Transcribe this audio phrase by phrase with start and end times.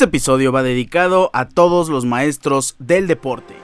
[0.00, 3.54] Este episodio va dedicado a todos los maestros del deporte.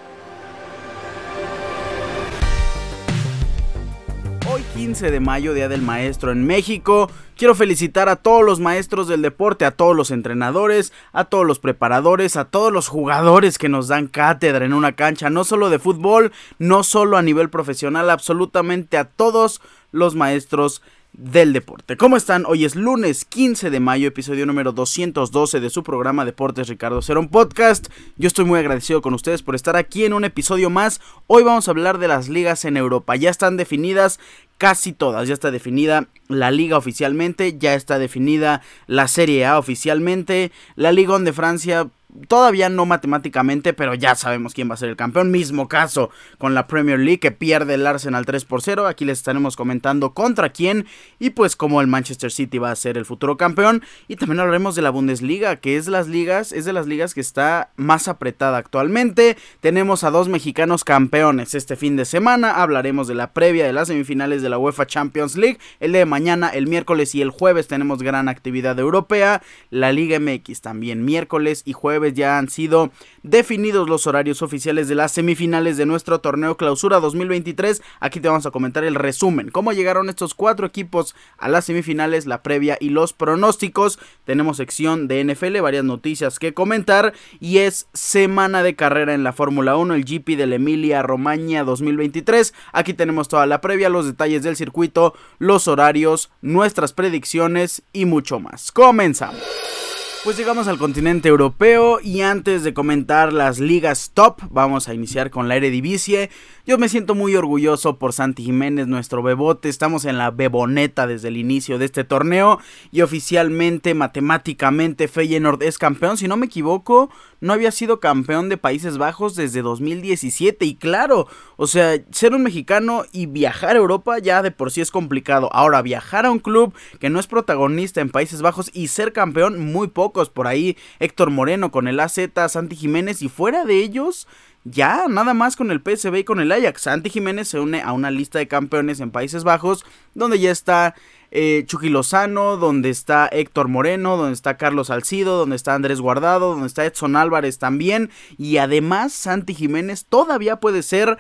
[4.47, 9.09] Hoy 15 de mayo, Día del Maestro en México, quiero felicitar a todos los maestros
[9.09, 13.71] del deporte, a todos los entrenadores, a todos los preparadores, a todos los jugadores que
[13.71, 18.11] nos dan cátedra en una cancha, no solo de fútbol, no solo a nivel profesional,
[18.11, 20.83] absolutamente a todos los maestros
[21.17, 21.97] del deporte.
[21.97, 22.45] ¿Cómo están?
[22.47, 27.29] Hoy es lunes 15 de mayo, episodio número 212 de su programa Deportes Ricardo Cerón
[27.29, 27.89] Podcast.
[28.17, 31.01] Yo estoy muy agradecido con ustedes por estar aquí en un episodio más.
[31.27, 33.17] Hoy vamos a hablar de las ligas en Europa.
[33.17, 34.21] Ya están definidas
[34.59, 35.27] casi todas.
[35.27, 40.53] Ya está definida la liga oficialmente, ya está definida la Serie A oficialmente.
[40.75, 41.89] La Liga de Francia
[42.29, 45.31] Todavía no matemáticamente, pero ya sabemos quién va a ser el campeón.
[45.31, 48.87] Mismo caso con la Premier League que pierde el Arsenal 3 por 0.
[48.87, 50.87] Aquí les estaremos comentando contra quién
[51.19, 53.83] y pues cómo el Manchester City va a ser el futuro campeón.
[54.09, 57.21] Y también hablaremos de la Bundesliga, que es las ligas, es de las ligas que
[57.21, 59.37] está más apretada actualmente.
[59.61, 62.63] Tenemos a dos mexicanos campeones este fin de semana.
[62.63, 65.59] Hablaremos de la previa de las semifinales de la UEFA Champions League.
[65.81, 69.43] El de mañana, el miércoles y el jueves tenemos gran actividad europea.
[69.71, 72.91] La Liga MX también miércoles y jueves ya han sido
[73.23, 77.83] definidos los horarios oficiales de las semifinales de nuestro torneo clausura 2023.
[78.01, 82.27] Aquí te vamos a comentar el resumen, cómo llegaron estos cuatro equipos a las semifinales,
[82.27, 83.99] la previa y los pronósticos.
[84.25, 89.33] Tenemos sección de NFL, varias noticias que comentar y es semana de carrera en la
[89.33, 92.55] Fórmula 1, el GP de la Emilia Romagna 2023.
[92.73, 98.41] Aquí tenemos toda la previa, los detalles del circuito, los horarios, nuestras predicciones y mucho
[98.41, 98.73] más.
[98.73, 99.86] Comenzamos.
[100.27, 105.31] Pues llegamos al continente europeo y antes de comentar las ligas top, vamos a iniciar
[105.31, 106.31] con la Eredivisie.
[106.67, 109.69] Yo me siento muy orgulloso por Santi Jiménez, nuestro bebote.
[109.69, 112.59] Estamos en la beboneta desde el inicio de este torneo
[112.91, 116.17] y oficialmente, matemáticamente, Feyenoord es campeón.
[116.17, 117.09] Si no me equivoco,
[117.41, 122.43] no había sido campeón de Países Bajos desde 2017 y claro, o sea, ser un
[122.43, 125.49] mexicano y viajar a Europa ya de por sí es complicado.
[125.53, 129.73] Ahora, viajar a un club que no es protagonista en Países Bajos y ser campeón,
[129.73, 130.77] muy pocos por ahí.
[130.99, 132.19] Héctor Moreno con el AZ,
[132.49, 134.27] Santi Jiménez y fuera de ellos
[134.69, 136.83] ya, nada más con el PSV y con el Ajax.
[136.83, 139.85] Santi Jiménez se une a una lista de campeones en Países Bajos,
[140.15, 140.97] donde ya está
[141.31, 146.67] eh, Lozano, donde está Héctor Moreno, donde está Carlos Alcido, donde está Andrés Guardado, donde
[146.67, 148.11] está Edson Álvarez también.
[148.39, 151.17] Y además, Santi Jiménez todavía puede ser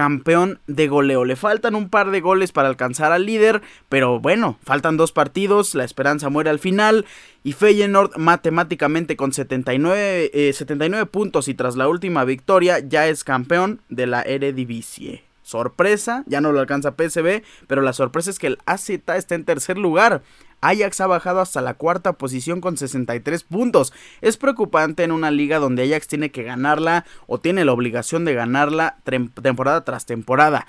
[0.00, 1.26] campeón de goleo.
[1.26, 5.74] Le faltan un par de goles para alcanzar al líder, pero bueno, faltan dos partidos,
[5.74, 7.04] la esperanza muere al final
[7.44, 13.24] y Feyenoord matemáticamente con 79, 79 eh, puntos y tras la última victoria ya es
[13.24, 15.29] campeón de la Eredivisie.
[15.50, 19.44] Sorpresa, ya no lo alcanza PSV, pero la sorpresa es que el AZ está en
[19.44, 20.22] tercer lugar.
[20.60, 23.92] Ajax ha bajado hasta la cuarta posición con 63 puntos.
[24.20, 28.34] Es preocupante en una liga donde Ajax tiene que ganarla o tiene la obligación de
[28.34, 28.98] ganarla
[29.42, 30.68] temporada tras temporada.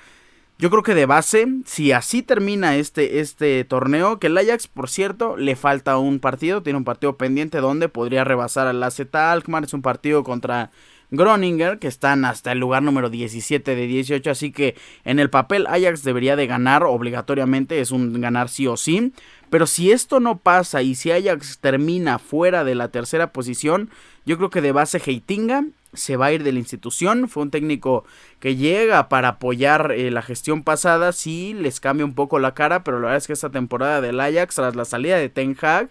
[0.58, 4.90] Yo creo que de base, si así termina este, este torneo, que el Ajax, por
[4.90, 9.62] cierto, le falta un partido, tiene un partido pendiente donde podría rebasar al AZ Alkmaar,
[9.62, 10.72] es un partido contra
[11.12, 14.74] Groninger, que están hasta el lugar número 17 de 18, así que
[15.04, 19.12] en el papel Ajax debería de ganar obligatoriamente, es un ganar sí o sí,
[19.50, 23.90] pero si esto no pasa y si Ajax termina fuera de la tercera posición,
[24.24, 27.28] yo creo que de base Heitinga se va a ir de la institución.
[27.28, 28.04] Fue un técnico
[28.40, 31.12] que llega para apoyar eh, la gestión pasada.
[31.12, 34.18] Sí, les cambia un poco la cara, pero la verdad es que esta temporada del
[34.20, 35.90] Ajax, tras la salida de Ten Hag,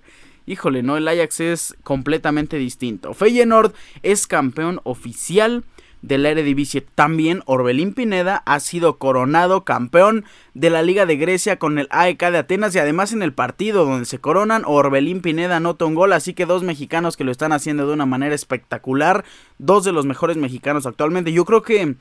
[0.51, 3.13] híjole, no, el Ajax es completamente distinto.
[3.13, 3.73] Feyenoord
[4.03, 5.63] es campeón oficial
[6.01, 6.81] de la Eredivisie.
[6.81, 12.31] También Orbelín Pineda ha sido coronado campeón de la Liga de Grecia con el AEK
[12.31, 16.13] de Atenas y además en el partido donde se coronan Orbelín Pineda anota un gol,
[16.13, 19.23] así que dos mexicanos que lo están haciendo de una manera espectacular,
[19.57, 21.31] dos de los mejores mexicanos actualmente.
[21.31, 21.95] Yo creo que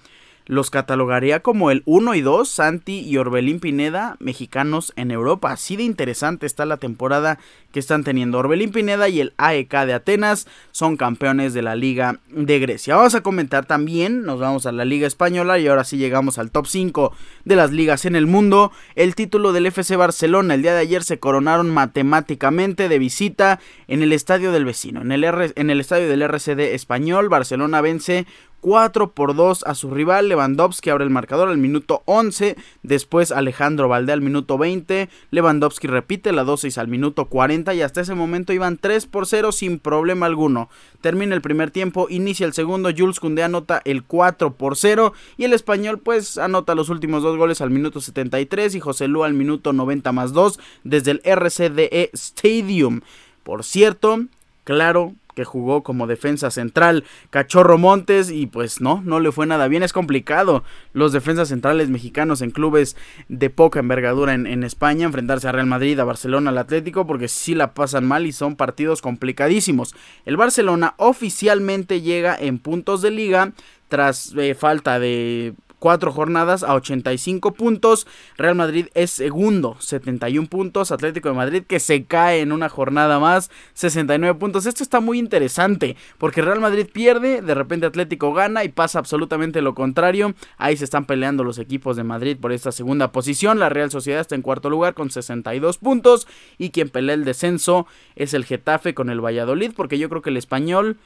[0.46, 5.52] los catalogaría como el 1 y 2, Santi y Orbelín Pineda, mexicanos en Europa.
[5.52, 7.38] Así de interesante está la temporada
[7.72, 8.38] que están teniendo.
[8.38, 12.96] Orbelín Pineda y el AEK de Atenas son campeones de la Liga de Grecia.
[12.96, 16.50] Vamos a comentar también, nos vamos a la Liga Española y ahora sí llegamos al
[16.50, 17.12] top 5
[17.44, 18.72] de las ligas en el mundo.
[18.96, 24.02] El título del FC Barcelona el día de ayer se coronaron matemáticamente de visita en
[24.02, 25.00] el estadio del vecino.
[25.00, 28.26] En el, en el estadio del RCD español, Barcelona vence
[28.60, 30.28] 4 por 2 a su rival.
[30.28, 32.56] Lewandowski abre el marcador al minuto 11.
[32.82, 35.08] Después Alejandro Valde al minuto 20.
[35.30, 37.74] Lewandowski repite la dosis al minuto 40.
[37.74, 40.68] Y hasta ese momento iban 3 por 0 sin problema alguno.
[41.00, 42.90] Termina el primer tiempo, inicia el segundo.
[42.96, 45.12] Jules Koundé anota el 4 por 0.
[45.36, 48.74] Y el español, pues, anota los últimos dos goles al minuto 73.
[48.74, 53.00] Y José Lu al minuto 90 más 2 desde el RCDE Stadium.
[53.42, 54.24] Por cierto,
[54.64, 57.04] claro que jugó como defensa central.
[57.30, 61.88] Cachorro Montes y pues no, no le fue nada bien, es complicado los defensas centrales
[61.88, 62.94] mexicanos en clubes
[63.28, 67.54] de poca envergadura en, España, enfrentarse a Real Madrid, a Barcelona, al Atlético, porque sí
[67.54, 69.94] la pasan mal y son partidos complicadísimos.
[70.26, 73.52] El Barcelona oficialmente llega en puntos de liga
[73.88, 78.06] tras eh, falta de cuatro jornadas a 85 puntos.
[78.36, 80.92] Real Madrid es segundo, 71 puntos.
[80.92, 84.66] Atlético de Madrid que se cae en una jornada más, 69 puntos.
[84.66, 89.60] Esto está muy interesante porque Real Madrid pierde, de repente Atlético gana y pasa absolutamente
[89.62, 90.34] lo contrario.
[90.56, 93.58] Ahí se están peleando los equipos de Madrid por esta segunda posición.
[93.58, 96.28] La Real Sociedad está en cuarto lugar con 62 puntos
[96.58, 100.30] y quien pelea el descenso es el Getafe con el Valladolid porque yo creo que
[100.30, 100.98] el español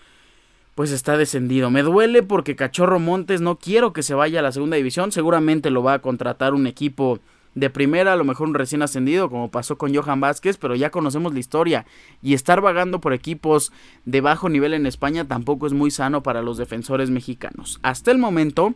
[0.75, 1.71] pues está descendido.
[1.71, 5.13] Me duele porque Cachorro Montes no quiero que se vaya a la segunda división.
[5.13, 7.21] Seguramente lo va a contratar un equipo
[7.55, 10.91] de primera, a lo mejor un recién ascendido, como pasó con Johan Vázquez, pero ya
[10.91, 11.87] conocemos la historia.
[12.21, 13.73] Y estar vagando por equipos
[14.05, 17.79] de bajo nivel en España tampoco es muy sano para los defensores mexicanos.
[17.83, 18.75] Hasta el momento,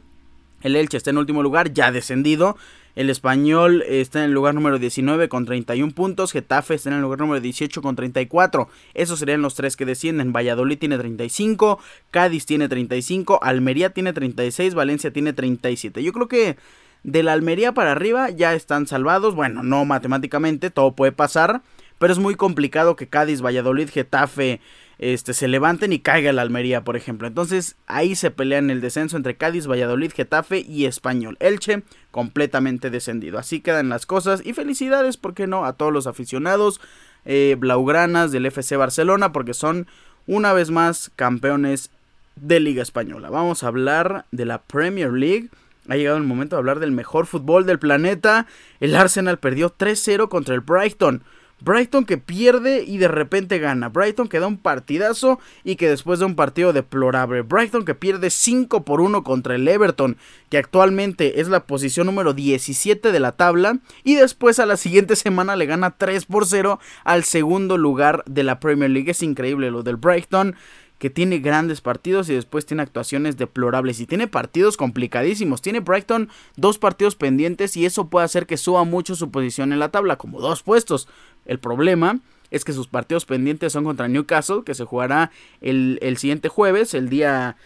[0.62, 2.56] el Elche está en último lugar, ya descendido.
[2.96, 6.32] El español está en el lugar número 19 con 31 puntos.
[6.32, 8.68] Getafe está en el lugar número 18 con 34.
[8.94, 10.32] Esos serían los tres que descienden.
[10.32, 11.78] Valladolid tiene 35.
[12.10, 13.38] Cádiz tiene 35.
[13.40, 14.74] Almería tiene 36.
[14.74, 16.02] Valencia tiene 37.
[16.02, 16.56] Yo creo que
[17.04, 19.36] de la Almería para arriba ya están salvados.
[19.36, 21.62] Bueno, no matemáticamente, todo puede pasar.
[22.00, 24.60] Pero es muy complicado que Cádiz, Valladolid, Getafe,
[24.98, 27.28] este, se levanten y caiga la Almería, por ejemplo.
[27.28, 31.36] Entonces ahí se pelean el descenso entre Cádiz, Valladolid, Getafe y Español.
[31.40, 33.38] Elche completamente descendido.
[33.38, 35.64] Así quedan las cosas y felicidades, ¿por qué no?
[35.64, 36.80] A todos los aficionados
[37.24, 39.86] eh, blaugranas del FC Barcelona porque son
[40.26, 41.90] una vez más campeones
[42.36, 43.30] de Liga Española.
[43.30, 45.48] Vamos a hablar de la Premier League.
[45.88, 48.46] Ha llegado el momento de hablar del mejor fútbol del planeta.
[48.80, 51.22] El Arsenal perdió 3-0 contra el Brighton.
[51.60, 53.88] Brighton que pierde y de repente gana.
[53.88, 57.42] Brighton que da un partidazo y que después de un partido deplorable.
[57.42, 60.16] Brighton que pierde 5 por 1 contra el Everton,
[60.50, 63.78] que actualmente es la posición número 17 de la tabla.
[64.04, 68.44] Y después a la siguiente semana le gana 3 por 0 al segundo lugar de
[68.44, 69.10] la Premier League.
[69.10, 70.56] Es increíble lo del Brighton
[70.98, 75.62] que tiene grandes partidos y después tiene actuaciones deplorables y tiene partidos complicadísimos.
[75.62, 79.78] Tiene Brighton dos partidos pendientes y eso puede hacer que suba mucho su posición en
[79.78, 81.08] la tabla, como dos puestos.
[81.48, 82.20] El problema
[82.52, 86.94] es que sus partidos pendientes son contra Newcastle, que se jugará el, el siguiente jueves,
[86.94, 87.56] el día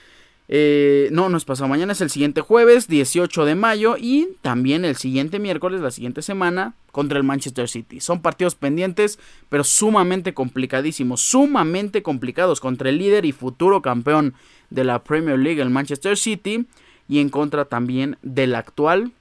[0.54, 3.96] eh, no, no es pasado mañana, es el siguiente jueves, 18 de mayo.
[3.98, 8.00] Y también el siguiente miércoles, la siguiente semana, contra el Manchester City.
[8.00, 9.18] Son partidos pendientes,
[9.48, 11.22] pero sumamente complicadísimos.
[11.22, 14.34] Sumamente complicados contra el líder y futuro campeón
[14.68, 16.66] de la Premier League, el Manchester City.
[17.08, 19.12] Y en contra también del actual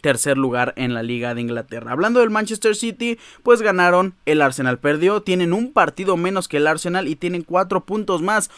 [0.00, 1.92] tercer lugar en la Liga de Inglaterra.
[1.92, 6.66] Hablando del Manchester City, pues ganaron, el Arsenal perdió, tienen un partido menos que el
[6.66, 8.50] Arsenal y tienen cuatro puntos más.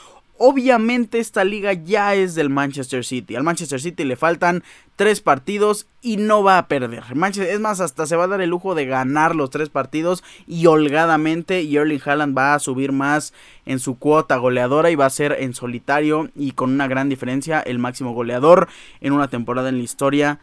[0.42, 3.36] Obviamente esta liga ya es del Manchester City.
[3.36, 4.64] Al Manchester City le faltan
[4.96, 7.02] tres partidos y no va a perder.
[7.12, 10.64] es más, hasta se va a dar el lujo de ganar los tres partidos y
[10.64, 11.60] holgadamente.
[11.60, 13.34] Y Erling Haaland va a subir más
[13.66, 17.60] en su cuota goleadora y va a ser en solitario y con una gran diferencia
[17.60, 18.66] el máximo goleador
[19.02, 20.40] en una temporada en la historia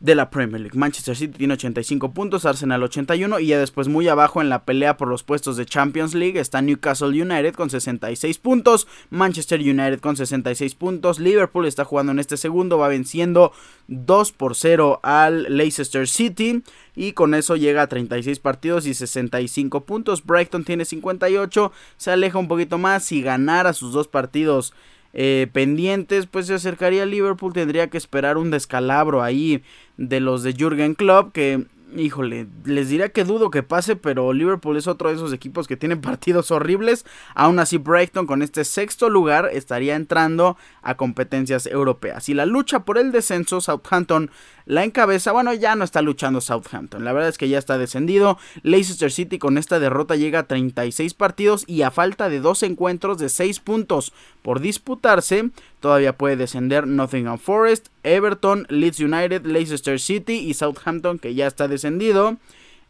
[0.00, 0.78] de la Premier League.
[0.78, 4.96] Manchester City tiene 85 puntos, Arsenal 81 y ya después muy abajo en la pelea
[4.96, 10.16] por los puestos de Champions League está Newcastle United con 66 puntos, Manchester United con
[10.16, 13.52] 66 puntos, Liverpool está jugando en este segundo, va venciendo
[13.88, 16.62] 2 por 0 al Leicester City
[16.94, 22.38] y con eso llega a 36 partidos y 65 puntos, Brighton tiene 58, se aleja
[22.38, 24.72] un poquito más, si ganara sus dos partidos
[25.12, 29.62] eh, pendientes, pues se acercaría a Liverpool, tendría que esperar un descalabro ahí
[29.96, 34.76] de los de Jürgen Klopp, que híjole, les diría que dudo que pase, pero Liverpool
[34.76, 37.06] es otro de esos equipos que tienen partidos horribles.
[37.34, 42.28] Aún así, Brighton con este sexto lugar estaría entrando a competencias europeas.
[42.28, 44.30] Y la lucha por el descenso, Southampton
[44.68, 45.32] la encabeza.
[45.32, 47.02] Bueno, ya no está luchando Southampton.
[47.02, 48.38] La verdad es que ya está descendido.
[48.62, 53.16] Leicester City con esta derrota llega a 36 partidos y a falta de dos encuentros
[53.16, 60.34] de 6 puntos por disputarse, todavía puede descender Nottingham Forest, Everton, Leeds United, Leicester City
[60.34, 62.36] y Southampton que ya está descendido.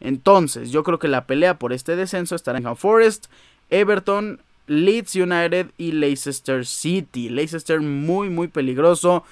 [0.01, 3.27] Entonces, yo creo que la pelea por este descenso estará en Forest,
[3.69, 7.29] Everton, Leeds United y Leicester City.
[7.29, 9.23] Leicester muy muy peligroso.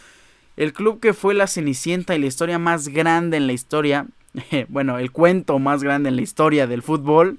[0.58, 4.08] El club que fue la Cenicienta y la historia más grande en la historia,
[4.68, 7.38] bueno, el cuento más grande en la historia del fútbol,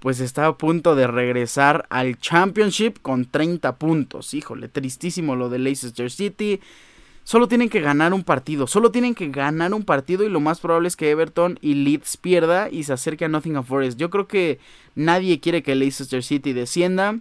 [0.00, 4.34] pues está a punto de regresar al Championship con 30 puntos.
[4.34, 6.60] Híjole, tristísimo lo de Leicester City.
[7.22, 10.60] Solo tienen que ganar un partido, solo tienen que ganar un partido y lo más
[10.60, 13.98] probable es que Everton y Leeds pierda y se acerque a Nottingham Forest.
[13.98, 14.60] Yo creo que
[14.94, 17.18] nadie quiere que Leicester City descienda.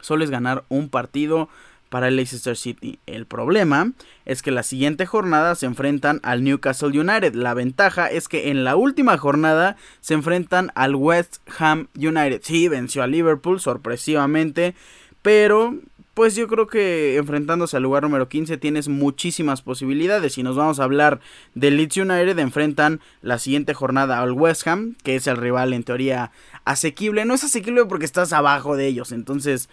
[0.00, 1.48] solo es ganar un partido
[1.94, 2.98] para el Leicester City.
[3.06, 3.92] El problema
[4.24, 7.34] es que la siguiente jornada se enfrentan al Newcastle United.
[7.34, 12.40] La ventaja es que en la última jornada se enfrentan al West Ham United.
[12.42, 14.74] Sí, venció a Liverpool sorpresivamente,
[15.22, 15.76] pero
[16.14, 20.32] pues yo creo que enfrentándose al lugar número 15 tienes muchísimas posibilidades.
[20.32, 21.20] Si nos vamos a hablar
[21.54, 25.84] del Leeds United, enfrentan la siguiente jornada al West Ham, que es el rival en
[25.84, 26.32] teoría
[26.64, 27.24] asequible.
[27.24, 29.68] No es asequible porque estás abajo de ellos, entonces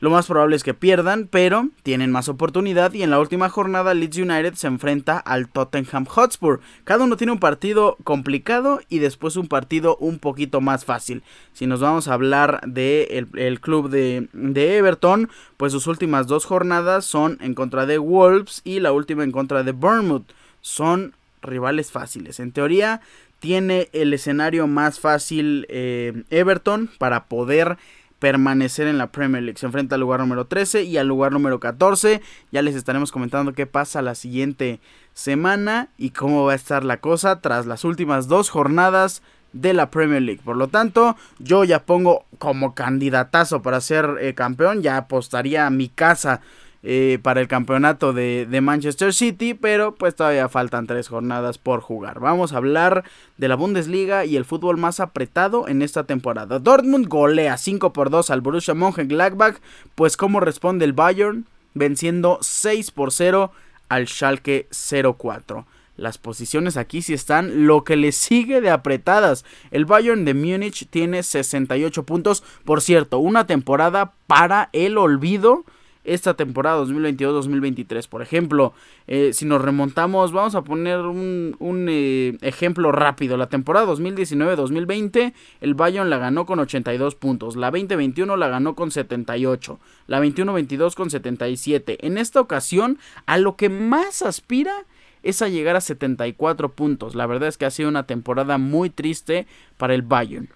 [0.00, 3.92] lo más probable es que pierdan, pero tienen más oportunidad y en la última jornada
[3.92, 6.60] Leeds United se enfrenta al Tottenham Hotspur.
[6.84, 11.22] Cada uno tiene un partido complicado y después un partido un poquito más fácil.
[11.52, 15.28] Si nos vamos a hablar del de el club de, de Everton,
[15.58, 19.62] pues sus últimas dos jornadas son en contra de Wolves y la última en contra
[19.62, 20.32] de Bournemouth.
[20.62, 22.40] Son rivales fáciles.
[22.40, 23.02] En teoría
[23.38, 27.78] tiene el escenario más fácil eh, Everton para poder
[28.20, 29.58] permanecer en la Premier League.
[29.58, 32.22] Se enfrenta al lugar número 13 y al lugar número 14.
[32.52, 34.78] Ya les estaremos comentando qué pasa la siguiente
[35.14, 39.22] semana y cómo va a estar la cosa tras las últimas dos jornadas
[39.52, 40.42] de la Premier League.
[40.44, 44.82] Por lo tanto, yo ya pongo como candidatazo para ser eh, campeón.
[44.82, 46.40] Ya apostaría a mi casa
[46.82, 52.20] eh, para el campeonato de, Manchester City, pero pues todavía faltan tres jornadas por jugar.
[52.20, 53.04] Vamos a hablar
[53.36, 56.58] de la Bundesliga y el fútbol más apretado en esta temporada.
[56.58, 59.58] Dortmund golea 5 por 2 al Borussia Mönchengladbach,
[59.94, 63.52] pues cómo responde el Bayern venciendo 6 por 0
[63.90, 65.66] al Schalke 04.
[65.96, 69.44] Las posiciones aquí sí están lo que le sigue de apretadas.
[69.70, 72.42] El Bayern de Múnich tiene 68 puntos.
[72.64, 75.66] Por cierto, una temporada para el olvido
[76.04, 78.08] esta temporada 2022-2023.
[78.08, 78.72] Por ejemplo,
[79.06, 83.36] eh, si nos remontamos, vamos a poner un, eh, ejemplo rápido.
[83.36, 87.56] La temporada 2019-2020, el Bayern la ganó con 82 puntos.
[87.56, 89.78] La 2021 la ganó con 78.
[90.06, 92.06] La 21-22 con 77.
[92.06, 94.84] En esta ocasión, a lo que más aspira
[95.22, 97.14] es a llegar a 74 puntos.
[97.14, 100.48] La verdad es que ha sido una temporada muy triste para el Bayern.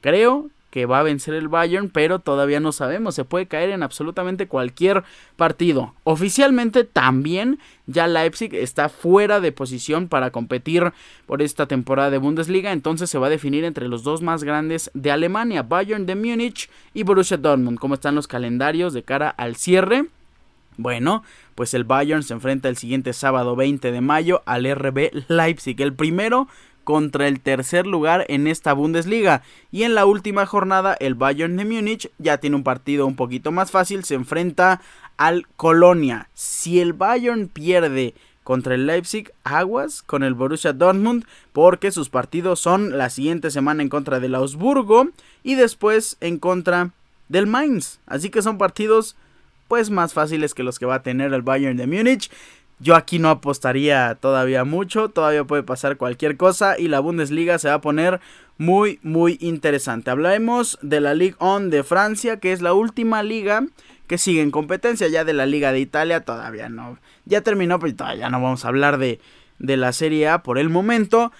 [0.00, 3.82] Creo que va a vencer el Bayern, pero todavía no sabemos, se puede caer en
[3.82, 5.04] absolutamente cualquier
[5.36, 5.94] partido.
[6.04, 10.92] Oficialmente también ya Leipzig está fuera de posición para competir
[11.26, 14.90] por esta temporada de Bundesliga, entonces se va a definir entre los dos más grandes
[14.94, 17.78] de Alemania, Bayern de Múnich y Borussia Dortmund.
[17.78, 20.06] ¿Cómo están los calendarios de cara al cierre?
[20.78, 21.24] Bueno,
[21.56, 25.80] pues el Bayern se enfrenta el siguiente sábado 20 de mayo al RB Leipzig.
[25.80, 26.46] El primero
[26.88, 29.42] contra el tercer lugar en esta Bundesliga.
[29.70, 33.52] Y en la última jornada el Bayern de Múnich ya tiene un partido un poquito
[33.52, 34.80] más fácil, se enfrenta
[35.18, 36.30] al Colonia.
[36.32, 42.58] Si el Bayern pierde contra el Leipzig, aguas con el Borussia Dortmund porque sus partidos
[42.58, 45.08] son la siguiente semana en contra del Augsburgo
[45.42, 46.92] y después en contra
[47.28, 48.00] del Mainz.
[48.06, 49.14] Así que son partidos
[49.68, 52.30] pues más fáciles que los que va a tener el Bayern de Múnich.
[52.80, 57.68] Yo aquí no apostaría todavía mucho, todavía puede pasar cualquier cosa y la Bundesliga se
[57.68, 58.20] va a poner
[58.56, 60.10] muy muy interesante.
[60.10, 63.64] Hablaremos de la Ligue 1 de Francia, que es la última liga
[64.06, 66.98] que sigue en competencia ya de la Liga de Italia, todavía no.
[67.26, 69.20] Ya terminó, pero todavía no vamos a hablar de,
[69.58, 71.30] de la Serie A por el momento.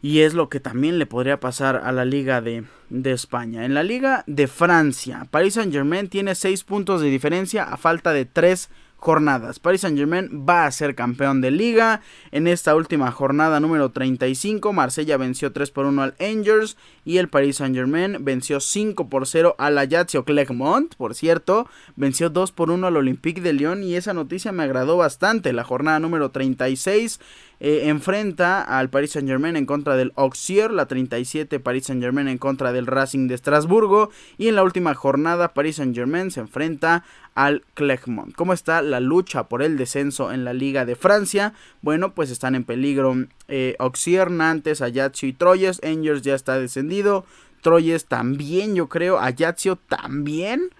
[0.00, 3.64] Y es lo que también le podría pasar a la Liga de, de, España.
[3.64, 8.12] En la Liga de Francia, Paris Saint Germain tiene 6 puntos de diferencia a falta
[8.12, 9.60] de 3 jornadas.
[9.60, 12.02] Paris Saint Germain va a ser campeón de liga.
[12.32, 17.28] En esta última jornada número 35, Marsella venció 3 por 1 al Angers y el
[17.28, 22.70] Paris Saint Germain venció 5 por 0 al Ajaccio Clermont, por cierto, venció 2 por
[22.70, 25.52] 1 al Olympique de Lyon y esa noticia me agradó bastante.
[25.52, 27.20] La jornada número 36
[27.60, 32.28] eh, enfrenta al Paris Saint Germain en contra del Auxerre, la 37 Paris Saint Germain
[32.28, 36.40] en contra del Racing de Estrasburgo y en la última jornada Paris Saint Germain se
[36.40, 37.04] enfrenta
[37.38, 38.34] al Clermont.
[38.34, 41.54] ¿Cómo está la lucha por el descenso en la Liga de Francia?
[41.82, 43.14] Bueno, pues están en peligro
[43.46, 45.80] eh, Auxerre, Nantes, Ajaccio y Troyes.
[45.84, 47.24] Angers ya está descendido.
[47.62, 49.20] Troyes también, yo creo.
[49.20, 50.70] Ajaccio también.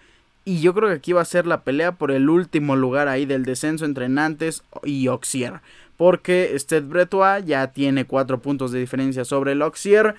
[0.45, 3.25] Y yo creo que aquí va a ser la pelea por el último lugar ahí
[3.25, 5.61] del descenso entre Nantes y Auxerre
[5.97, 10.15] porque Stade Bretois ya tiene 4 puntos de diferencia sobre el Auxerre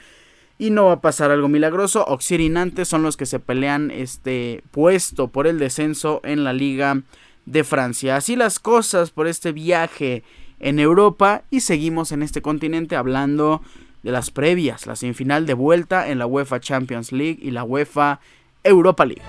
[0.60, 2.06] y no va a pasar algo milagroso.
[2.52, 7.02] Nantes son los que se pelean este puesto por el descenso en la Liga
[7.46, 8.18] de Francia.
[8.18, 10.22] Así las cosas por este viaje
[10.60, 13.62] en Europa y seguimos en este continente hablando
[14.04, 18.20] de las previas, la semifinal de vuelta en la UEFA Champions League y la UEFA
[18.64, 19.24] Europa League.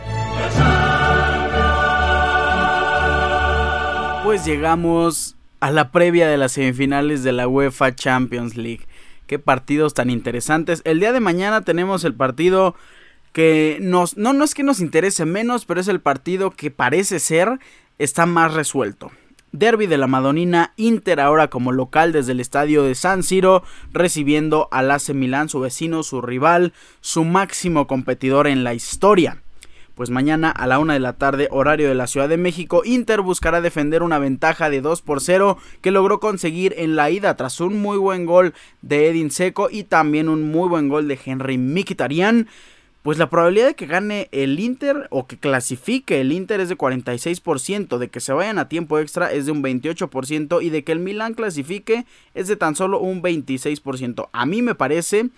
[4.25, 8.87] Pues llegamos a la previa de las semifinales de la UEFA Champions League.
[9.31, 10.83] Qué partidos tan interesantes.
[10.85, 12.75] El día de mañana tenemos el partido
[13.31, 17.21] que nos, no, no es que nos interese menos, pero es el partido que parece
[17.21, 17.61] ser
[17.99, 19.13] está más resuelto.
[19.53, 24.67] Derby de la Madonina, Inter ahora como local desde el estadio de San Siro, recibiendo
[24.73, 29.41] al AC Milán, su vecino, su rival, su máximo competidor en la historia.
[30.01, 33.21] Pues mañana a la una de la tarde, horario de la Ciudad de México, Inter
[33.21, 37.61] buscará defender una ventaja de 2 por 0 que logró conseguir en la ida tras
[37.61, 41.59] un muy buen gol de Edin Seco y también un muy buen gol de Henry
[41.59, 42.49] Mkhitaryan
[43.03, 46.79] pues la probabilidad de que gane el Inter o que clasifique el Inter es de
[46.79, 50.93] 46%, de que se vayan a tiempo extra es de un 28% y de que
[50.93, 54.31] el Milan clasifique es de tan solo un 26%.
[54.33, 55.29] A mí me parece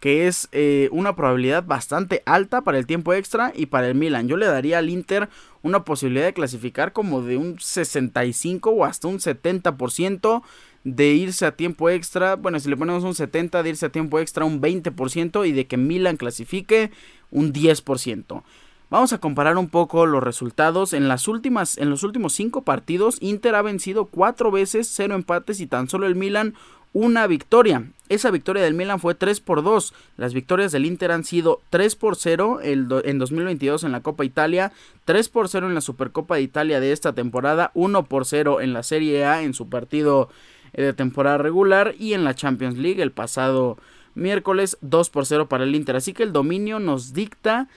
[0.00, 4.28] que es eh, una probabilidad bastante alta para el tiempo extra y para el Milan.
[4.28, 5.28] Yo le daría al Inter
[5.62, 10.42] una posibilidad de clasificar como de un 65 o hasta un 70%
[10.84, 14.20] de irse a tiempo extra, bueno, si le ponemos un 70 de irse a tiempo
[14.20, 16.92] extra un 20% y de que Milan clasifique
[17.32, 18.42] un 10%.
[18.88, 20.92] Vamos a comparar un poco los resultados.
[20.92, 25.58] En las últimas, en los últimos 5 partidos, Inter ha vencido 4 veces, 0 empates
[25.60, 26.54] y tan solo el Milan
[26.92, 27.90] una victoria.
[28.08, 29.92] Esa victoria del Milan fue 3 por 2.
[30.16, 34.72] Las victorias del Inter han sido 3 por 0 en 2022 en la Copa Italia,
[35.04, 38.72] 3 por 0 en la Supercopa de Italia de esta temporada, 1 por 0 en
[38.72, 40.28] la Serie A en su partido
[40.72, 43.76] eh, de temporada regular y en la Champions League el pasado
[44.14, 45.96] miércoles 2 por 0 para el Inter.
[45.96, 47.68] Así que el dominio nos dicta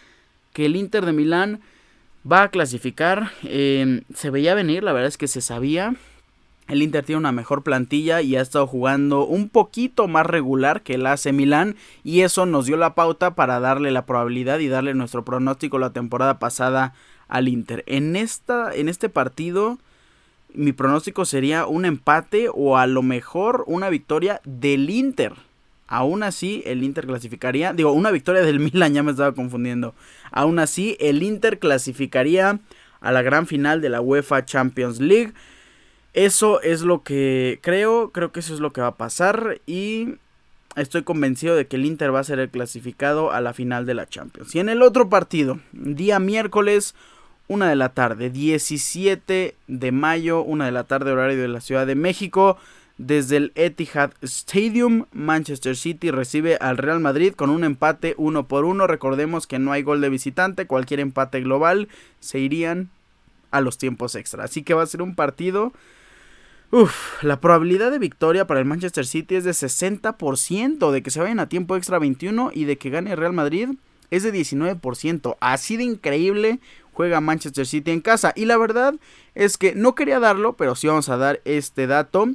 [0.53, 1.61] que el Inter de Milán
[2.29, 3.31] va a clasificar.
[3.43, 5.95] Eh, se veía venir, la verdad es que se sabía.
[6.69, 10.93] El Inter tiene una mejor plantilla y ha estado jugando un poquito más regular que
[10.93, 14.93] el AC Milán y eso nos dio la pauta para darle la probabilidad y darle
[14.93, 16.93] nuestro pronóstico la temporada pasada
[17.27, 17.83] al Inter.
[17.87, 19.79] En esta en este partido
[20.53, 25.33] mi pronóstico sería un empate o a lo mejor una victoria del Inter.
[25.87, 27.73] Aún así, el Inter clasificaría.
[27.73, 29.95] Digo, una victoria del Milan, ya me estaba confundiendo.
[30.31, 32.59] Aún así, el Inter clasificaría
[33.01, 35.33] a la gran final de la UEFA Champions League.
[36.13, 38.11] Eso es lo que creo.
[38.11, 39.61] Creo que eso es lo que va a pasar.
[39.65, 40.15] Y
[40.75, 43.93] estoy convencido de que el Inter va a ser el clasificado a la final de
[43.93, 44.55] la Champions.
[44.55, 46.95] Y en el otro partido, día miércoles,
[47.47, 51.87] una de la tarde, 17 de mayo, una de la tarde, horario de la Ciudad
[51.87, 52.57] de México.
[52.99, 58.65] Desde el Etihad Stadium, Manchester City recibe al Real Madrid con un empate uno por
[58.65, 58.87] uno.
[58.87, 61.87] Recordemos que no hay gol de visitante, cualquier empate global
[62.19, 62.89] se irían
[63.51, 64.43] a los tiempos extra.
[64.43, 65.71] Así que va a ser un partido.
[66.71, 71.19] Uf, la probabilidad de victoria para el Manchester City es de 60%, de que se
[71.19, 73.69] vayan a tiempo extra 21 y de que gane Real Madrid
[74.11, 75.37] es de 19%.
[75.39, 76.59] Así de increíble
[76.93, 78.33] juega Manchester City en casa.
[78.35, 78.93] Y la verdad
[79.33, 82.29] es que no quería darlo, pero sí vamos a dar este dato.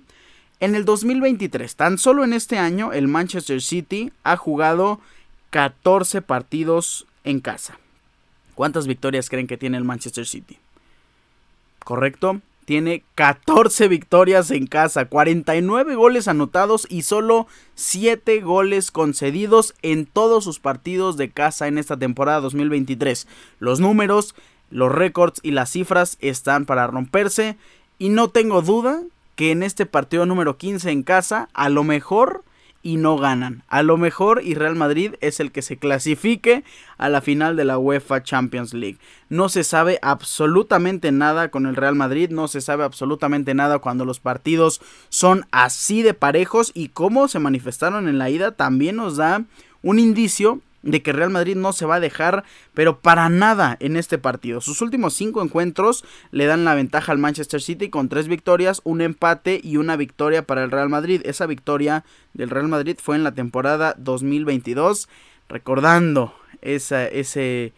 [0.58, 5.00] En el 2023, tan solo en este año, el Manchester City ha jugado
[5.50, 7.78] 14 partidos en casa.
[8.56, 10.58] ¿Cuántas victorias creen que tiene el Manchester City?
[11.84, 12.40] ¿Correcto?
[12.64, 20.44] Tiene 14 victorias en casa, 49 goles anotados y solo 7 goles concedidos en todos
[20.44, 23.26] sus partidos de casa en esta temporada 2023.
[23.58, 24.34] Los números,
[24.70, 27.56] los récords y las cifras están para romperse
[27.98, 29.02] y no tengo duda
[29.36, 32.44] que en este partido número 15 en casa a lo mejor
[32.84, 33.64] y no ganan.
[33.66, 36.62] A lo mejor y Real Madrid es el que se clasifique
[36.98, 38.98] a la final de la UEFA Champions League.
[39.30, 44.04] No se sabe absolutamente nada con el Real Madrid, no se sabe absolutamente nada cuando
[44.04, 49.16] los partidos son así de parejos y cómo se manifestaron en la ida también nos
[49.16, 49.42] da
[49.82, 52.44] un indicio de que Real Madrid no se va a dejar,
[52.74, 54.60] pero para nada en este partido.
[54.60, 59.00] Sus últimos cinco encuentros le dan la ventaja al Manchester City con tres victorias, un
[59.00, 61.22] empate y una victoria para el Real Madrid.
[61.24, 65.08] Esa victoria del Real Madrid fue en la temporada 2022,
[65.48, 67.72] recordando esa, ese,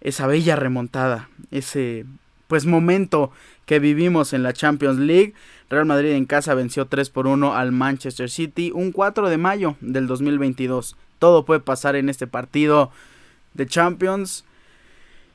[0.00, 2.06] esa bella remontada, ese
[2.46, 3.32] pues momento
[3.66, 5.34] que vivimos en la Champions League.
[5.68, 9.76] Real Madrid en casa venció 3 por 1 al Manchester City un 4 de mayo
[9.80, 12.90] del 2022 todo puede pasar en este partido
[13.54, 14.44] de Champions.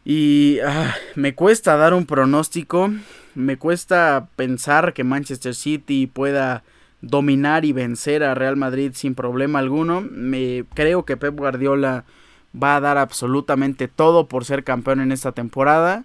[0.04, 2.92] Y ah, me cuesta dar un pronóstico.
[3.36, 6.66] Me cuesta pensar que Manchester City pueda
[7.00, 10.02] dominar y vencer a Real Madrid sin problema alguno.
[10.02, 12.04] Me creo que Pep Guardiola
[12.52, 16.04] va a dar absolutamente todo por ser campeón en esta temporada.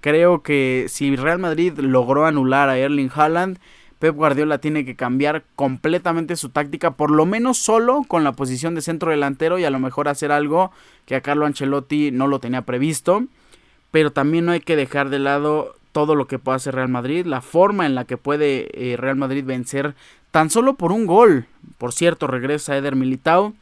[0.00, 3.58] Creo que si Real Madrid logró anular a Erling Haaland,
[3.98, 8.74] Pep Guardiola tiene que cambiar completamente su táctica, por lo menos solo con la posición
[8.74, 10.70] de centro delantero y a lo mejor hacer algo
[11.04, 13.24] que a Carlo Ancelotti no lo tenía previsto.
[13.90, 17.26] Pero también no hay que dejar de lado todo lo que puede hacer Real Madrid,
[17.26, 19.94] la forma en la que puede eh, Real Madrid vencer
[20.30, 21.46] tan solo por un gol.
[21.78, 23.54] Por cierto, regresa Eder Militao.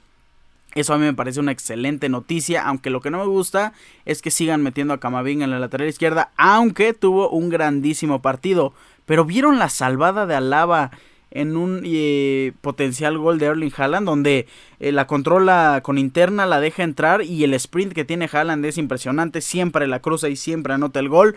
[0.75, 3.73] Eso a mí me parece una excelente noticia, aunque lo que no me gusta
[4.05, 8.75] es que sigan metiendo a Camavinga en la lateral izquierda, aunque tuvo un grandísimo partido.
[9.07, 10.91] Pero vieron la salvada de Alaba
[11.31, 14.47] en un eh, potencial gol de Erling Haaland, donde
[14.79, 18.79] eh, la controla con interna, la deja entrar y el sprint que tiene Haaland es
[18.79, 21.37] impresionante, siempre la cruza y siempre anota el gol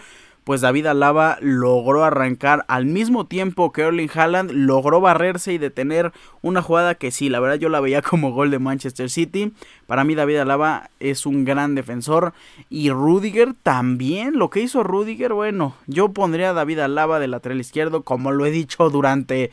[0.50, 6.12] pues David Alaba logró arrancar al mismo tiempo que Erling Haaland, logró barrerse y detener
[6.42, 9.54] una jugada que sí, la verdad yo la veía como gol de Manchester City.
[9.86, 12.34] Para mí David Alaba es un gran defensor
[12.68, 17.60] y Rudiger también, lo que hizo Rudiger, bueno, yo pondría a David Alaba de lateral
[17.60, 19.52] izquierdo como lo he dicho durante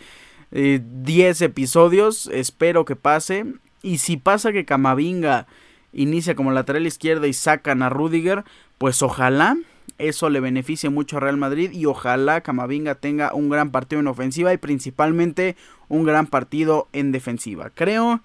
[0.51, 3.45] 10 eh, episodios, espero que pase.
[3.83, 5.47] Y si pasa que Camavinga
[5.93, 8.45] inicia como lateral izquierdo y sacan a Rudiger,
[8.79, 9.59] pues ojalá
[9.99, 14.09] eso le beneficie mucho a Real Madrid y ojalá Camavinga tenga un gran partido en
[14.09, 15.57] ofensiva y principalmente
[15.89, 17.71] un gran partido en defensiva.
[17.75, 18.21] Creo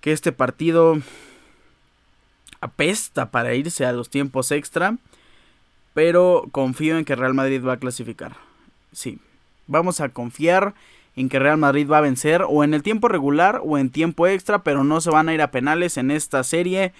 [0.00, 0.98] que este partido
[2.60, 4.96] apesta para irse a los tiempos extra,
[5.94, 8.36] pero confío en que Real Madrid va a clasificar.
[8.92, 9.18] Sí,
[9.66, 10.74] vamos a confiar
[11.16, 14.26] en que Real Madrid va a vencer o en el tiempo regular o en tiempo
[14.26, 16.92] extra, pero no se van a ir a penales en esta serie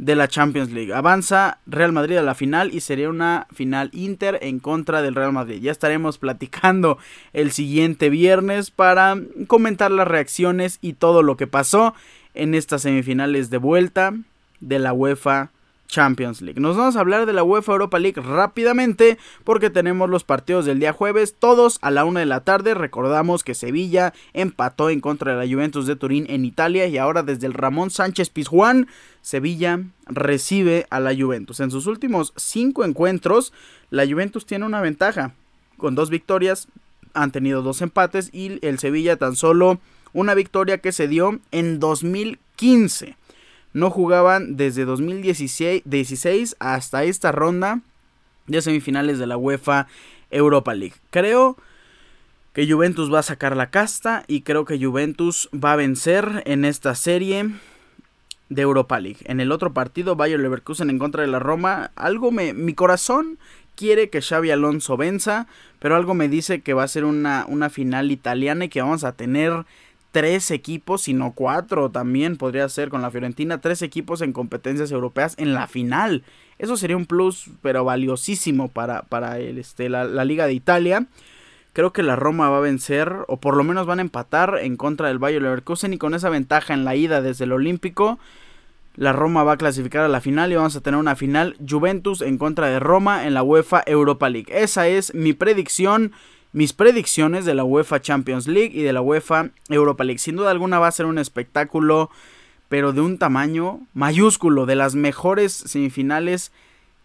[0.00, 0.94] de la Champions League.
[0.94, 5.34] Avanza Real Madrid a la final y sería una final Inter en contra del Real
[5.34, 5.60] Madrid.
[5.60, 6.96] Ya estaremos platicando
[7.34, 11.94] el siguiente viernes para comentar las reacciones y todo lo que pasó
[12.32, 14.14] en estas semifinales de vuelta
[14.60, 15.50] de la UEFA
[15.90, 16.60] Champions League.
[16.60, 20.80] Nos vamos a hablar de la UEFA Europa League rápidamente porque tenemos los partidos del
[20.80, 22.74] día jueves, todos a la una de la tarde.
[22.74, 27.22] Recordamos que Sevilla empató en contra de la Juventus de Turín en Italia y ahora
[27.22, 28.86] desde el Ramón Sánchez Pizjuán,
[29.20, 31.60] Sevilla recibe a la Juventus.
[31.60, 33.52] En sus últimos cinco encuentros,
[33.90, 35.34] la Juventus tiene una ventaja.
[35.76, 36.68] Con dos victorias,
[37.14, 39.80] han tenido dos empates y el Sevilla tan solo
[40.12, 43.16] una victoria que se dio en 2015
[43.72, 47.80] no jugaban desde 2016 hasta esta ronda
[48.46, 49.86] de semifinales de la UEFA
[50.30, 50.96] Europa League.
[51.10, 51.56] Creo
[52.52, 56.64] que Juventus va a sacar la casta y creo que Juventus va a vencer en
[56.64, 57.50] esta serie
[58.48, 59.20] de Europa League.
[59.24, 63.38] En el otro partido, Bayer Leverkusen en contra de la Roma, algo me mi corazón
[63.76, 65.46] quiere que Xavi Alonso venza,
[65.78, 69.04] pero algo me dice que va a ser una, una final italiana y que vamos
[69.04, 69.64] a tener
[70.12, 75.34] tres equipos, sino cuatro también podría ser con la Fiorentina, tres equipos en competencias europeas
[75.38, 76.24] en la final.
[76.58, 81.06] Eso sería un plus, pero valiosísimo para, para el, este, la, Liga de Italia.
[81.72, 84.76] Creo que la Roma va a vencer, o por lo menos van a empatar en
[84.76, 88.18] contra del Bayer Leverkusen y con esa ventaja en la ida desde el Olímpico.
[88.96, 92.22] La Roma va a clasificar a la final y vamos a tener una final Juventus
[92.22, 94.52] en contra de Roma en la UEFA Europa League.
[94.52, 96.12] Esa es mi predicción
[96.52, 100.18] mis predicciones de la UEFA Champions League y de la UEFA Europa League.
[100.18, 102.10] Sin duda alguna va a ser un espectáculo,
[102.68, 106.52] pero de un tamaño mayúsculo, de las mejores semifinales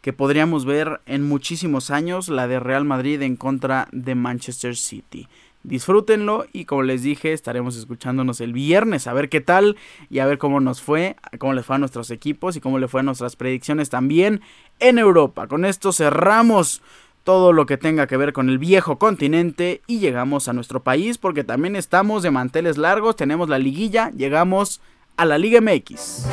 [0.01, 5.27] que podríamos ver en muchísimos años, la de Real Madrid en contra de Manchester City.
[5.63, 9.77] Disfrútenlo y como les dije, estaremos escuchándonos el viernes a ver qué tal
[10.11, 12.87] y a ver cómo nos fue, cómo les fue a nuestros equipos y cómo le
[12.87, 14.41] fue a nuestras predicciones también
[14.79, 15.47] en Europa.
[15.47, 16.83] Con esto cerramos
[17.25, 21.17] todo lo que tenga que ver con el viejo continente y llegamos a nuestro país
[21.17, 24.79] porque también estamos de manteles largos, tenemos la liguilla, llegamos
[25.17, 26.27] a la Liga MX.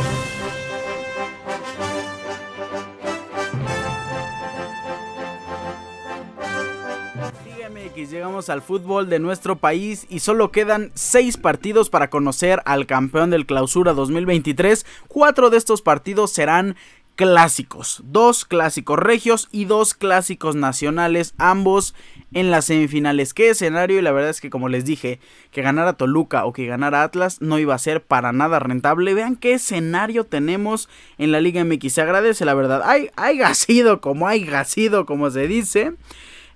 [8.11, 13.31] Llegamos al fútbol de nuestro país y solo quedan 6 partidos para conocer al campeón
[13.31, 14.85] del clausura 2023.
[15.09, 16.76] Cuatro de estos partidos serán
[17.23, 21.95] clásicos, dos clásicos regios y dos clásicos nacionales, ambos
[22.33, 23.33] en las semifinales.
[23.33, 24.01] ¿Qué escenario?
[24.01, 25.21] Y la verdad es que como les dije,
[25.53, 29.15] que ganara Toluca o que ganara Atlas no iba a ser para nada rentable.
[29.15, 31.93] Vean qué escenario tenemos en la Liga MX.
[31.93, 32.83] Se agradece la verdad.
[32.85, 35.93] Hay, hay sido como hay sido como se dice.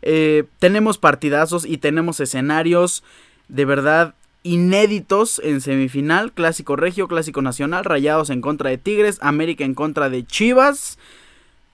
[0.03, 3.05] Eh, tenemos partidazos y tenemos escenarios
[3.47, 4.15] de verdad
[4.47, 10.09] inéditos en semifinal, clásico regio, clásico nacional, Rayados en contra de Tigres, América en contra
[10.09, 10.99] de Chivas.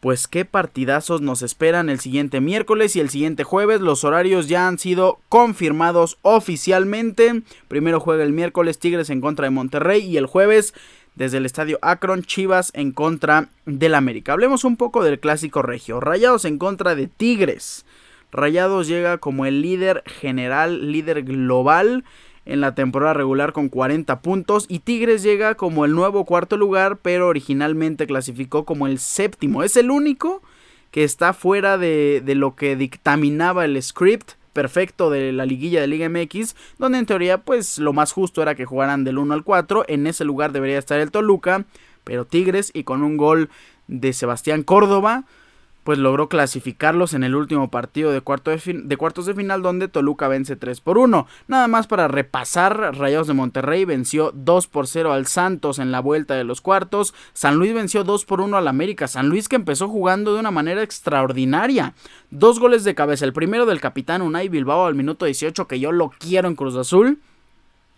[0.01, 3.81] Pues qué partidazos nos esperan el siguiente miércoles y el siguiente jueves.
[3.81, 7.43] Los horarios ya han sido confirmados oficialmente.
[7.69, 10.75] Primero juega el miércoles Tigres en contra de Monterrey y el jueves
[11.15, 14.33] desde el estadio Akron Chivas en contra del América.
[14.33, 16.01] Hablemos un poco del clásico regio.
[16.01, 17.85] Rayados en contra de Tigres.
[18.33, 22.03] Rayados llega como el líder general, líder global
[22.45, 26.99] en la temporada regular con 40 puntos y Tigres llega como el nuevo cuarto lugar,
[26.99, 29.63] pero originalmente clasificó como el séptimo.
[29.63, 30.43] Es el único
[30.91, 36.09] que está fuera de, lo que dictaminaba el script perfecto de la liguilla de Liga
[36.09, 39.87] MX, donde en teoría pues lo más justo era que jugaran del 1 al 4,
[39.89, 41.65] en ese lugar debería estar el Toluca,
[42.05, 43.49] pero Tigres y con un gol
[43.87, 45.25] de Sebastián Córdoba,
[45.85, 48.23] pues logró clasificarlos en el último partido de,
[48.85, 51.27] de, cuartos de final donde Toluca vence 3 por 1.
[51.49, 56.01] Nada más para repasar, Rayados de Monterrey venció 2 por 0 al Santos en la
[56.01, 59.57] vuelta de los cuartos, San Luis venció 2 por 1 al América, San Luis que
[59.57, 61.95] empezó jugando de una manera extraordinaria.
[62.31, 65.93] Dos goles de cabeza, el primero del capitán Unai Bilbao al minuto 18 que yo
[65.93, 67.19] lo quiero en Cruz Azul.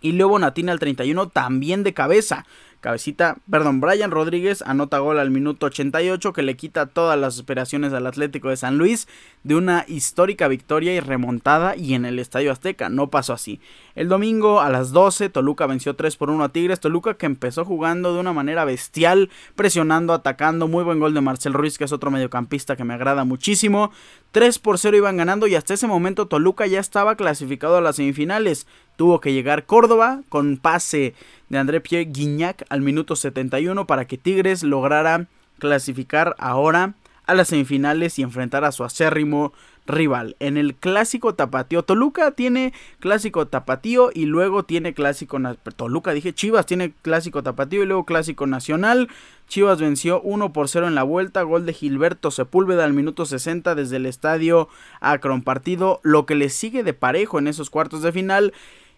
[0.01, 2.45] Y luego Natina al 31 también de cabeza.
[2.85, 7.93] Cabecita, perdón, Brian Rodríguez anota gol al minuto 88 que le quita todas las operaciones
[7.93, 9.07] al Atlético de San Luis
[9.43, 13.59] de una histórica victoria y remontada y en el Estadio Azteca no pasó así.
[13.95, 17.65] El domingo a las 12 Toluca venció 3 por 1 a Tigres, Toluca que empezó
[17.65, 21.91] jugando de una manera bestial, presionando, atacando, muy buen gol de Marcel Ruiz que es
[21.91, 23.89] otro mediocampista que me agrada muchísimo.
[24.31, 27.95] 3 por 0 iban ganando y hasta ese momento Toluca ya estaba clasificado a las
[27.95, 28.67] semifinales.
[28.95, 31.15] Tuvo que llegar Córdoba con pase
[31.49, 35.27] de André Pierre Guignac al minuto 71 para que Tigres lograra
[35.59, 39.53] clasificar ahora a las semifinales y enfrentar a su acérrimo
[39.87, 40.35] rival.
[40.39, 45.39] En el clásico tapatío, Toluca tiene clásico tapatío y luego tiene clásico
[45.75, 49.09] Toluca, dije Chivas tiene clásico tapatío y luego clásico nacional.
[49.47, 53.75] Chivas venció 1 por 0 en la vuelta, gol de Gilberto Sepúlveda al minuto 60
[53.75, 54.69] desde el estadio
[55.01, 58.53] Akron partido, lo que le sigue de parejo en esos cuartos de final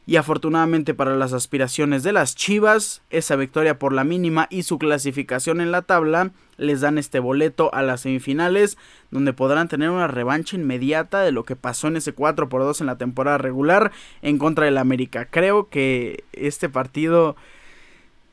[0.07, 4.79] y afortunadamente para las aspiraciones de las Chivas, esa victoria por la mínima y su
[4.79, 8.77] clasificación en la tabla les dan este boleto a las semifinales,
[9.11, 12.79] donde podrán tener una revancha inmediata de lo que pasó en ese 4 por 2
[12.79, 13.91] en la temporada regular
[14.21, 15.27] en contra del América.
[15.29, 17.35] Creo que este partido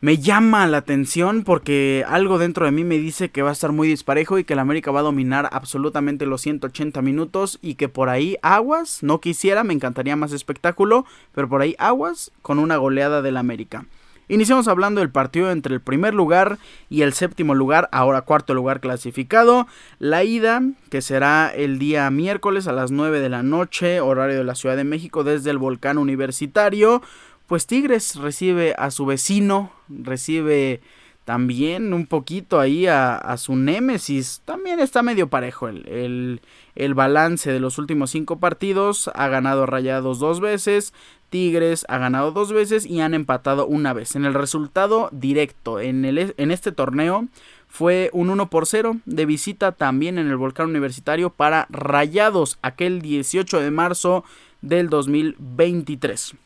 [0.04, 3.72] me llama la atención porque algo dentro de mí me dice que va a estar
[3.72, 7.88] muy disparejo y que el América va a dominar absolutamente los 180 minutos y que
[7.88, 12.76] por ahí aguas, no quisiera, me encantaría más espectáculo, pero por ahí aguas con una
[12.76, 13.86] goleada del América.
[14.28, 16.58] Iniciamos hablando del partido entre el primer lugar
[16.90, 19.66] y el séptimo lugar, ahora cuarto lugar clasificado.
[19.98, 24.44] La ida, que será el día miércoles a las 9 de la noche, horario de
[24.44, 27.02] la Ciudad de México, desde el volcán universitario
[27.46, 30.80] pues Tigres recibe a su vecino, recibe
[31.24, 34.42] también un poquito ahí a, su némesis.
[34.44, 36.40] También está medio parejo el,
[36.74, 39.10] el, balance de los últimos cinco partidos.
[39.14, 40.92] Ha ganado Rayados dos veces.
[41.30, 44.14] Tigres ha ganado dos veces y han empatado una vez.
[44.16, 47.26] En el resultado directo en, el, en este torneo
[47.68, 53.02] fue un 1 por 0 de visita también en el Volcán Universitario para Rayados aquel
[53.02, 54.24] 18 de marzo
[54.62, 56.36] del 2023.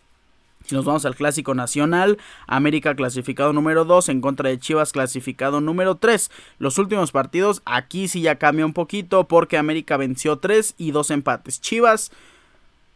[0.71, 5.95] Nos vamos al clásico nacional, América clasificado número 2 en contra de Chivas clasificado número
[5.95, 6.31] 3.
[6.59, 11.11] Los últimos partidos aquí sí ya cambia un poquito porque América venció 3 y 2
[11.13, 11.63] empates.
[11.63, 12.13] Chivas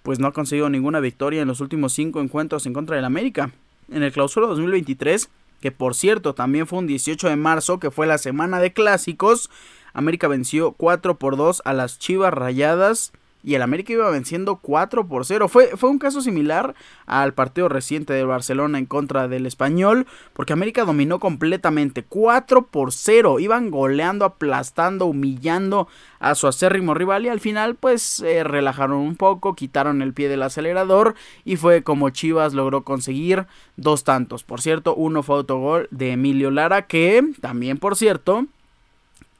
[0.02, 3.52] pues no ha conseguido ninguna victoria en los últimos 5 encuentros en contra del América.
[3.90, 5.30] En el clausura 2023,
[5.62, 9.48] que por cierto también fue un 18 de marzo, que fue la semana de clásicos,
[9.94, 15.06] América venció 4 por 2 a las Chivas Rayadas y el América iba venciendo 4
[15.06, 15.48] por 0.
[15.48, 16.74] Fue, fue un caso similar
[17.06, 22.92] al partido reciente de Barcelona en contra del Español, porque América dominó completamente 4 por
[22.92, 23.40] 0.
[23.40, 25.88] Iban goleando, aplastando, humillando
[26.20, 30.42] a su acérrimo rival y al final pues relajaron un poco, quitaron el pie del
[30.42, 34.44] acelerador y fue como Chivas logró conseguir dos tantos.
[34.44, 38.46] Por cierto, uno fue autogol de Emilio Lara que también por cierto,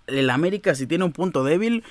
[0.09, 1.85] el América si tiene un punto débil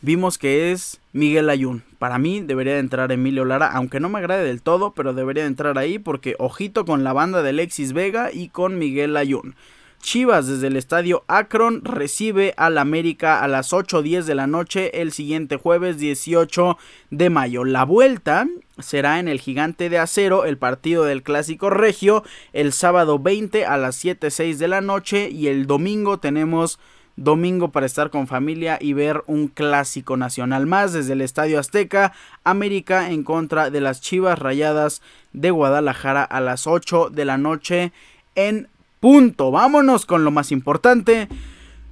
[0.00, 1.82] vimos que es Miguel Ayun.
[1.98, 5.42] Para mí debería de entrar Emilio Lara, aunque no me agrade del todo, pero debería
[5.42, 9.54] de entrar ahí porque ojito con la banda de Alexis Vega y con Miguel Ayun.
[10.00, 15.12] Chivas desde el estadio Akron recibe al América a las 8.10 de la noche el
[15.12, 16.78] siguiente jueves 18
[17.10, 17.64] de mayo.
[17.64, 18.46] La vuelta
[18.78, 23.76] será en el Gigante de Acero, el partido del Clásico Regio, el sábado 20 a
[23.76, 26.78] las 7.06 de la noche y el domingo tenemos
[27.18, 32.12] domingo para estar con familia y ver un clásico nacional más desde el Estadio Azteca,
[32.44, 35.02] América en contra de las Chivas Rayadas
[35.32, 37.92] de Guadalajara a las 8 de la noche
[38.34, 38.68] en
[39.00, 39.50] punto.
[39.50, 41.28] Vámonos con lo más importante.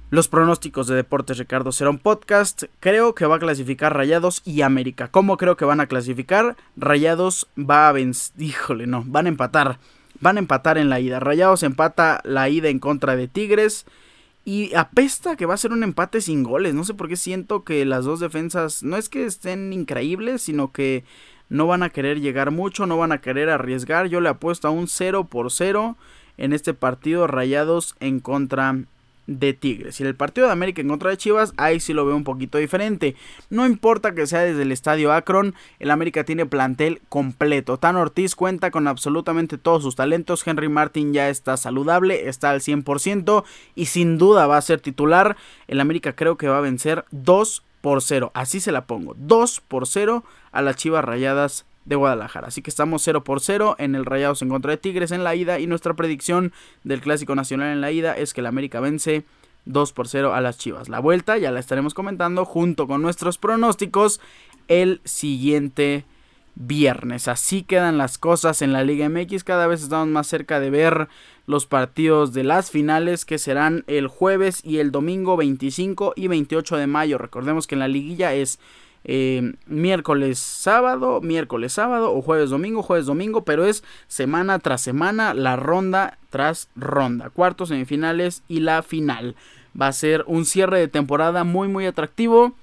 [0.09, 2.63] Los pronósticos de Deportes Ricardo será un podcast.
[2.79, 5.09] Creo que va a clasificar Rayados y América.
[5.09, 6.55] ¿Cómo creo que van a clasificar?
[6.77, 8.41] Rayados va a vencer.
[8.41, 9.03] Híjole, no.
[9.05, 9.79] Van a empatar.
[10.21, 11.19] Van a empatar en la ida.
[11.19, 13.85] Rayados empata la ida en contra de Tigres.
[14.47, 16.73] Y apesta que va a ser un empate sin goles.
[16.73, 20.71] No sé por qué siento que las dos defensas no es que estén increíbles, sino
[20.71, 21.03] que
[21.49, 24.07] no van a querer llegar mucho, no van a querer arriesgar.
[24.07, 25.97] Yo le apuesto a un 0 por 0
[26.37, 28.85] en este partido Rayados en contra
[29.27, 29.99] de Tigres.
[29.99, 32.57] Y el partido de América en contra de Chivas, ahí sí lo veo un poquito
[32.57, 33.15] diferente.
[33.49, 37.77] No importa que sea desde el estadio Akron, el América tiene plantel completo.
[37.77, 40.47] Tan Ortiz cuenta con absolutamente todos sus talentos.
[40.47, 43.43] Henry Martin ya está saludable, está al 100%
[43.75, 45.37] y sin duda va a ser titular.
[45.67, 48.31] El América creo que va a vencer 2 por 0.
[48.33, 49.15] Así se la pongo.
[49.17, 52.47] 2 por 0 a las Chivas Rayadas de Guadalajara.
[52.47, 55.35] Así que estamos 0 por 0 en el Rayados en contra de Tigres en la
[55.35, 59.25] ida y nuestra predicción del Clásico Nacional en la ida es que el América vence
[59.65, 60.89] 2 por 0 a las Chivas.
[60.89, 64.19] La vuelta ya la estaremos comentando junto con nuestros pronósticos
[64.67, 66.05] el siguiente
[66.55, 67.27] viernes.
[67.27, 69.43] Así quedan las cosas en la Liga MX.
[69.43, 71.07] Cada vez estamos más cerca de ver
[71.45, 76.77] los partidos de las finales que serán el jueves y el domingo 25 y 28
[76.77, 77.17] de mayo.
[77.17, 78.59] Recordemos que en la liguilla es
[79.09, 85.33] eh, miércoles, sábado, miércoles, sábado o jueves, domingo, jueves, domingo, pero es semana tras semana,
[85.33, 89.35] la ronda tras ronda, cuartos, semifinales y la final.
[89.79, 92.53] Va a ser un cierre de temporada muy, muy atractivo.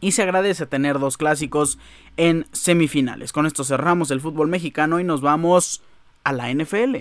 [0.00, 1.76] Y se agradece tener dos clásicos
[2.16, 3.32] en semifinales.
[3.32, 5.82] Con esto cerramos el fútbol mexicano y nos vamos
[6.22, 6.98] a la NFL.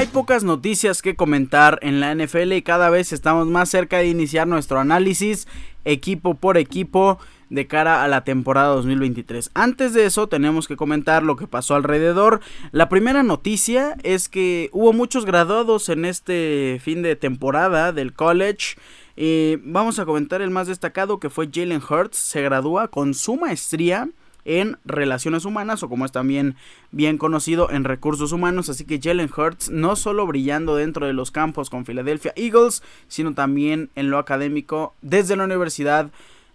[0.00, 4.08] Hay pocas noticias que comentar en la NFL y cada vez estamos más cerca de
[4.08, 5.46] iniciar nuestro análisis
[5.84, 7.18] equipo por equipo
[7.50, 9.50] de cara a la temporada 2023.
[9.52, 12.40] Antes de eso tenemos que comentar lo que pasó alrededor.
[12.72, 18.76] La primera noticia es que hubo muchos graduados en este fin de temporada del college.
[19.18, 22.16] y vamos a comentar el más destacado que fue Jalen Hurts.
[22.16, 24.08] Se gradúa con su maestría
[24.44, 26.56] en relaciones humanas o como es también
[26.90, 28.68] bien conocido en recursos humanos.
[28.68, 33.34] Así que Jalen Hurts no solo brillando dentro de los campos con Philadelphia Eagles, sino
[33.34, 36.10] también en lo académico desde la Universidad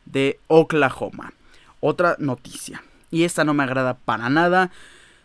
[0.05, 1.33] de Oklahoma.
[1.79, 4.71] Otra noticia, y esta no me agrada para nada.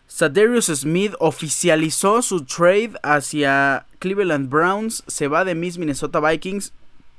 [0.07, 6.73] Sadarius Smith oficializó su trade hacia Cleveland Browns, se va de Miss Minnesota Vikings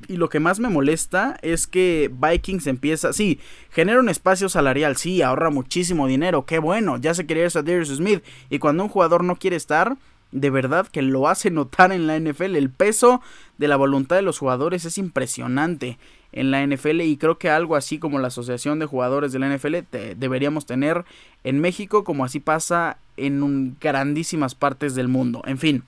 [0.09, 3.39] y lo que más me molesta es que Vikings empieza, sí,
[3.71, 7.85] genera un espacio salarial, sí, ahorra muchísimo dinero, qué bueno, ya se quería ir a
[7.85, 8.23] Smith.
[8.51, 9.97] Y cuando un jugador no quiere estar,
[10.33, 12.57] de verdad que lo hace notar en la NFL.
[12.57, 13.21] El peso
[13.59, 15.99] de la voluntad de los jugadores es impresionante
[16.33, 19.55] en la NFL y creo que algo así como la Asociación de Jugadores de la
[19.55, 19.77] NFL
[20.17, 21.05] deberíamos tener
[21.45, 25.43] en México como así pasa en grandísimas partes del mundo.
[25.45, 25.85] En fin,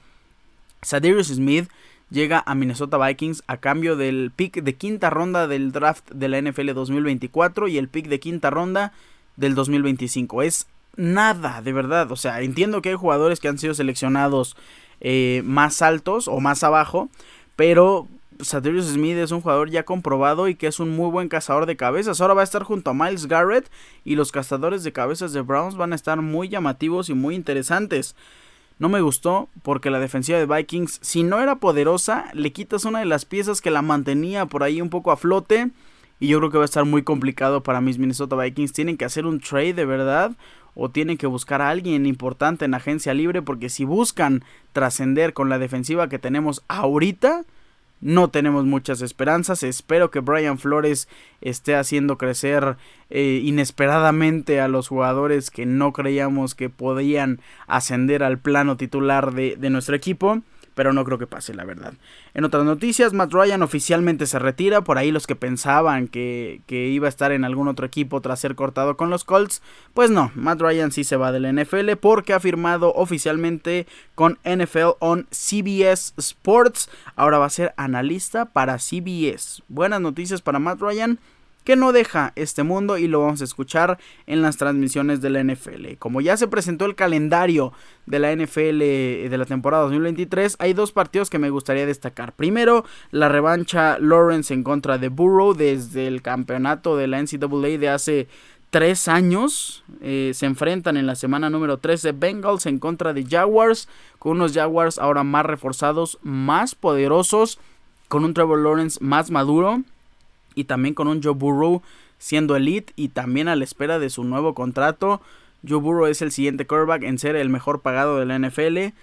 [0.82, 1.68] Sadarius Smith
[2.14, 6.40] llega a Minnesota Vikings a cambio del pick de quinta ronda del draft de la
[6.40, 8.92] NFL 2024 y el pick de quinta ronda
[9.36, 10.42] del 2025.
[10.42, 12.10] Es nada, de verdad.
[12.12, 14.56] O sea, entiendo que hay jugadores que han sido seleccionados
[15.00, 17.10] eh, más altos o más abajo,
[17.56, 18.06] pero
[18.40, 21.76] Sadarius Smith es un jugador ya comprobado y que es un muy buen cazador de
[21.76, 22.20] cabezas.
[22.20, 23.68] Ahora va a estar junto a Miles Garrett
[24.04, 28.14] y los cazadores de cabezas de Browns van a estar muy llamativos y muy interesantes.
[28.78, 32.98] No me gustó porque la defensiva de Vikings, si no era poderosa, le quitas una
[32.98, 35.70] de las piezas que la mantenía por ahí un poco a flote.
[36.20, 38.72] Y yo creo que va a estar muy complicado para mis Minnesota Vikings.
[38.72, 40.32] Tienen que hacer un trade de verdad
[40.74, 45.48] o tienen que buscar a alguien importante en agencia libre porque si buscan trascender con
[45.48, 47.44] la defensiva que tenemos ahorita,
[48.00, 49.62] no tenemos muchas esperanzas.
[49.62, 51.08] Espero que Brian Flores
[51.40, 52.76] esté haciendo crecer
[53.10, 59.56] eh, inesperadamente a los jugadores que no creíamos que podían ascender al plano titular de,
[59.56, 60.42] de nuestro equipo
[60.74, 61.94] pero no creo que pase, la verdad.
[62.34, 64.82] En otras noticias, Matt Ryan oficialmente se retira.
[64.82, 68.40] Por ahí los que pensaban que, que, iba a estar en algún otro equipo tras
[68.40, 69.62] ser cortado con los Colts,
[69.94, 74.38] pues no, Matt Ryan sí se va de la NFL porque ha firmado oficialmente con
[74.44, 76.90] NFL on CBS Sports.
[77.16, 79.62] Ahora va a ser analista para CBS.
[79.68, 81.18] Buenas noticias para Matt Ryan
[81.64, 85.42] que no deja este mundo y lo vamos a escuchar en las transmisiones de la
[85.42, 85.94] NFL.
[85.98, 87.72] Como ya se presentó el calendario
[88.06, 92.34] de la NFL de la temporada 2023, hay dos partidos que me gustaría destacar.
[92.34, 97.88] Primero, la revancha Lawrence en contra de Burrow desde el campeonato de la NCAA de
[97.88, 98.28] hace
[98.68, 99.84] tres años.
[100.02, 104.52] Eh, se enfrentan en la semana número 13 Bengals en contra de Jaguars, con unos
[104.52, 107.58] Jaguars ahora más reforzados, más poderosos,
[108.08, 109.82] con un Trevor Lawrence más maduro
[110.54, 111.82] y también con un Joe Burrow
[112.18, 115.20] siendo elite y también a la espera de su nuevo contrato.
[115.66, 118.94] Joe Burrow es el siguiente quarterback en ser el mejor pagado de la NFL,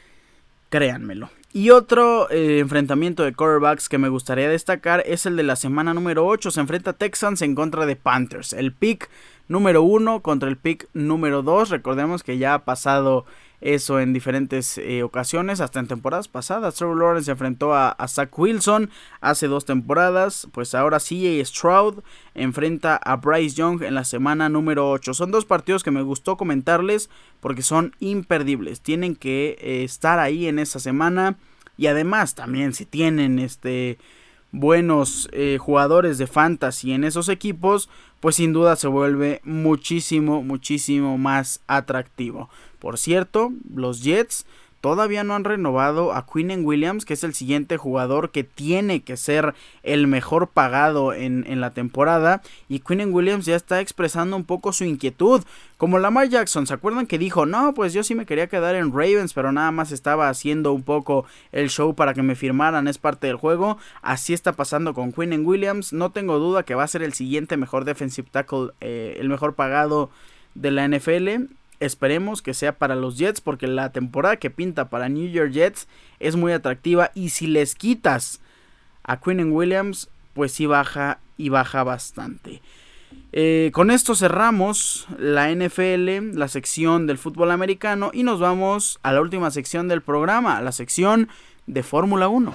[0.69, 1.29] créanmelo.
[1.53, 5.93] Y otro eh, enfrentamiento de quarterbacks que me gustaría destacar es el de la semana
[5.93, 6.49] número 8.
[6.49, 8.53] Se enfrenta Texans en contra de Panthers.
[8.53, 9.09] El pick
[9.49, 11.69] número 1 contra el pick número 2.
[11.69, 13.25] Recordemos que ya ha pasado
[13.61, 16.75] eso en diferentes eh, ocasiones, hasta en temporadas pasadas.
[16.75, 18.89] Trevor Lawrence se enfrentó a, Zach Wilson
[19.21, 21.99] hace dos temporadas, pues ahora CJ Stroud
[22.33, 25.13] enfrenta a Bryce Young en la semana número 8.
[25.13, 27.09] Son dos partidos que me gustó comentarles
[27.39, 31.37] porque son imperdibles, tienen que eh, estar ahí en esa semana
[31.77, 33.97] y además también si tienen este
[34.51, 37.89] buenos eh, jugadores de fantasy en esos equipos,
[38.19, 42.49] pues sin duda se vuelve muchísimo, muchísimo más atractivo.
[42.81, 44.47] Por cierto, los Jets
[44.81, 49.17] todavía no han renovado a Quinn Williams, que es el siguiente jugador que tiene que
[49.17, 49.53] ser
[49.83, 52.41] el mejor pagado en, en la temporada.
[52.67, 55.43] Y Quinn Williams ya está expresando un poco su inquietud.
[55.77, 58.91] Como Lamar Jackson, ¿se acuerdan que dijo, no, pues yo sí me quería quedar en
[58.91, 62.97] Ravens, pero nada más estaba haciendo un poco el show para que me firmaran, es
[62.97, 63.77] parte del juego?
[64.01, 65.93] Así está pasando con Quinn Williams.
[65.93, 69.53] No tengo duda que va a ser el siguiente mejor defensive tackle, eh, el mejor
[69.53, 70.09] pagado
[70.55, 71.51] de la NFL.
[71.81, 75.87] Esperemos que sea para los Jets porque la temporada que pinta para New York Jets
[76.19, 78.39] es muy atractiva y si les quitas
[79.03, 82.61] a Quinn Williams pues sí baja y baja bastante.
[83.33, 89.11] Eh, con esto cerramos la NFL, la sección del fútbol americano y nos vamos a
[89.11, 91.29] la última sección del programa, la sección
[91.65, 92.53] de Fórmula 1.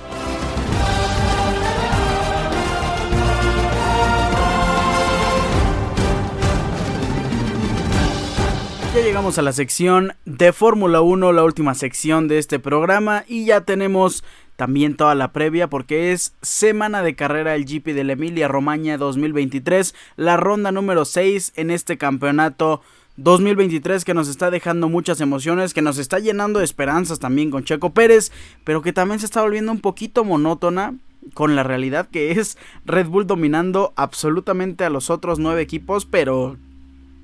[8.96, 13.44] Ya llegamos a la sección de Fórmula 1, la última sección de este programa y
[13.44, 14.24] ya tenemos
[14.56, 18.96] también toda la previa porque es semana de carrera el GP de la Emilia Romagna
[18.96, 22.80] 2023, la ronda número 6 en este campeonato
[23.18, 27.64] 2023 que nos está dejando muchas emociones, que nos está llenando de esperanzas también con
[27.64, 28.32] Checo Pérez,
[28.64, 30.94] pero que también se está volviendo un poquito monótona
[31.34, 36.56] con la realidad que es Red Bull dominando absolutamente a los otros nueve equipos, pero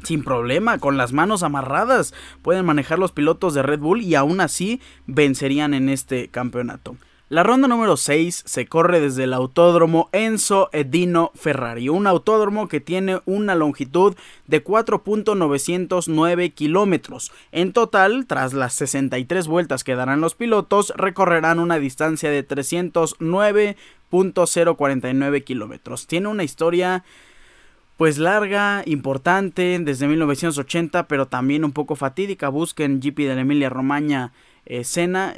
[0.05, 4.41] sin problema, con las manos amarradas, pueden manejar los pilotos de Red Bull y aún
[4.41, 6.97] así vencerían en este campeonato.
[7.33, 12.81] La ronda número 6 se corre desde el autódromo Enzo Edino Ferrari, un autódromo que
[12.81, 14.15] tiene una longitud
[14.47, 17.33] de 4.909 kilómetros.
[17.51, 25.43] En total, tras las 63 vueltas que darán los pilotos, recorrerán una distancia de 309.049
[25.43, 26.07] kilómetros.
[26.07, 27.03] Tiene una historia
[28.03, 32.49] pues larga, importante, desde 1980, pero también un poco fatídica.
[32.49, 34.33] Busquen GP de la Emilia Romagna
[34.67, 34.83] eh,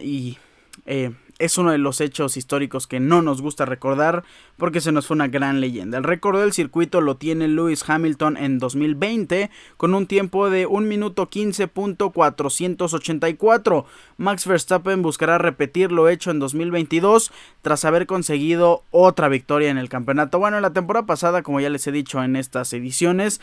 [0.02, 0.38] y
[0.86, 4.22] eh, es uno de los hechos históricos que no nos gusta recordar
[4.56, 5.98] porque se nos fue una gran leyenda.
[5.98, 10.86] El récord del circuito lo tiene Lewis Hamilton en 2020 con un tiempo de 1
[10.86, 13.84] minuto 15.484.
[14.16, 17.32] Max Verstappen buscará repetir lo hecho en 2022
[17.62, 20.38] tras haber conseguido otra victoria en el campeonato.
[20.38, 23.40] Bueno, en la temporada pasada, como ya les he dicho en estas ediciones,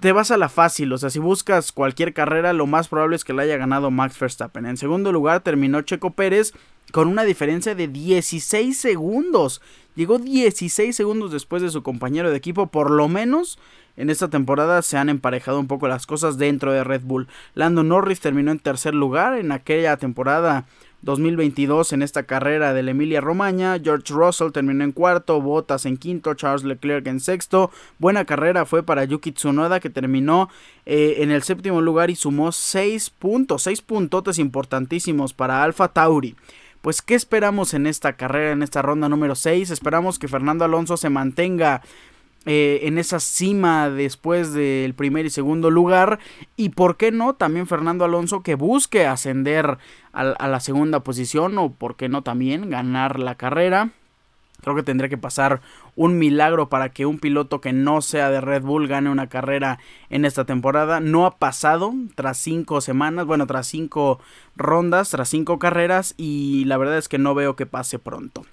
[0.00, 3.24] te vas a la fácil, o sea, si buscas cualquier carrera, lo más probable es
[3.24, 4.66] que la haya ganado Max Verstappen.
[4.66, 6.52] En segundo lugar terminó Checo Pérez
[6.92, 9.60] con una diferencia de 16 segundos.
[9.94, 13.58] Llegó 16 segundos después de su compañero de equipo, por lo menos
[13.98, 17.26] en esta temporada se han emparejado un poco las cosas dentro de Red Bull.
[17.54, 20.66] Lando Norris terminó en tercer lugar en aquella temporada
[21.02, 23.78] 2022 en esta carrera del Emilia Romagna.
[23.82, 27.70] George Russell terminó en cuarto, Bottas en quinto, Charles Leclerc en sexto.
[27.98, 30.48] Buena carrera fue para Yuki Tsunoda que terminó
[30.86, 36.36] eh, en el séptimo lugar y sumó 6 puntos, 6 puntotes importantísimos para Alfa Tauri.
[36.80, 39.70] Pues, ¿qué esperamos en esta carrera, en esta ronda número 6?
[39.70, 41.82] Esperamos que Fernando Alonso se mantenga
[42.50, 46.18] eh, en esa cima después del primer y segundo lugar.
[46.56, 49.76] Y por qué no, también Fernando Alonso que busque ascender
[50.14, 53.90] a, a la segunda posición o por qué no también ganar la carrera.
[54.62, 55.60] Creo que tendría que pasar
[55.94, 59.78] un milagro para que un piloto que no sea de Red Bull gane una carrera
[60.08, 61.00] en esta temporada.
[61.00, 64.20] No ha pasado tras cinco semanas, bueno, tras cinco
[64.56, 68.46] rondas, tras cinco carreras y la verdad es que no veo que pase pronto.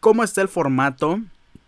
[0.00, 1.20] ¿Cómo está el formato?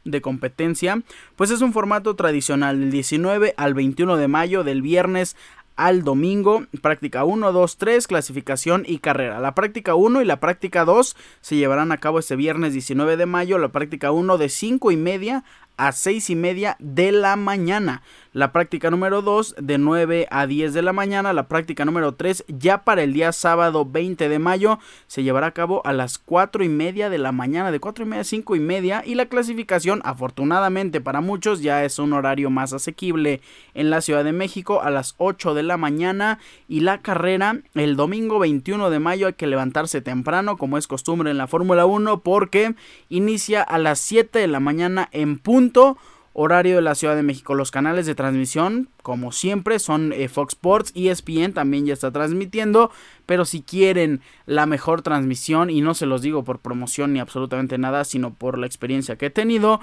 [0.05, 1.03] De competencia,
[1.37, 5.37] pues es un formato tradicional del 19 al 21 de mayo, del viernes
[5.77, 6.67] al domingo.
[6.81, 9.41] Práctica 1, 2, 3, clasificación y carrera.
[9.41, 13.27] La práctica 1 y la práctica 2 se llevarán a cabo este viernes 19 de
[13.27, 13.59] mayo.
[13.59, 15.45] La práctica 1 de 5 y media
[15.77, 18.03] a 6 y media de la mañana.
[18.35, 21.35] La práctica número 2 de 9 a 10 de la mañana.
[21.35, 25.51] La práctica número 3 ya para el día sábado 20 de mayo se llevará a
[25.53, 27.71] cabo a las 4 y media de la mañana.
[27.71, 29.03] De 4 y media a 5 y media.
[29.05, 33.43] Y la clasificación afortunadamente para muchos ya es un horario más asequible
[33.75, 36.39] en la Ciudad de México a las 8 de la mañana.
[36.69, 41.31] Y la carrera el domingo 21 de mayo hay que levantarse temprano como es costumbre
[41.31, 42.77] en la Fórmula 1 porque
[43.11, 45.99] inicia a las 7 de la mañana en punto
[46.35, 47.55] Horario de la Ciudad de México.
[47.55, 52.91] Los canales de transmisión, como siempre, son eh, Fox Sports, ESPN también ya está transmitiendo.
[53.27, 57.79] Pero si quieren la mejor transmisión, y no se los digo por promoción ni absolutamente
[57.79, 59.81] nada, sino por la experiencia que he tenido,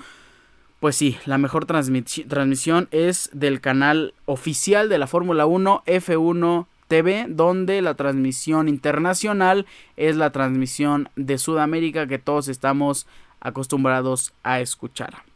[0.79, 7.25] pues sí, la mejor transmisión es del canal oficial de la Fórmula 1 F1 TV,
[7.29, 9.65] donde la transmisión internacional
[9.97, 13.07] es la transmisión de Sudamérica que todos estamos
[13.41, 15.28] acostumbrados a escuchar.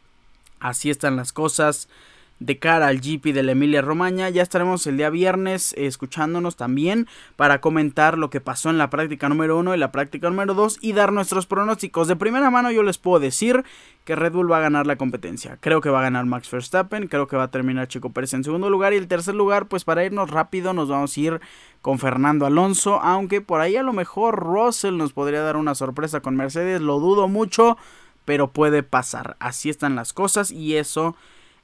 [0.64, 1.90] Así están las cosas
[2.38, 4.30] de cara al GP de la Emilia Romagna.
[4.30, 7.06] Ya estaremos el día viernes escuchándonos también
[7.36, 10.78] para comentar lo que pasó en la práctica número 1 y la práctica número 2
[10.80, 12.08] y dar nuestros pronósticos.
[12.08, 13.62] De primera mano yo les puedo decir
[14.06, 15.58] que Red Bull va a ganar la competencia.
[15.60, 18.42] Creo que va a ganar Max Verstappen, creo que va a terminar Chico Pérez en
[18.42, 21.40] segundo lugar y el tercer lugar, pues para irnos rápido nos vamos a ir
[21.82, 26.20] con Fernando Alonso, aunque por ahí a lo mejor Russell nos podría dar una sorpresa
[26.20, 27.76] con Mercedes, lo dudo mucho,
[28.24, 29.36] pero puede pasar.
[29.38, 31.16] Así están las cosas y eso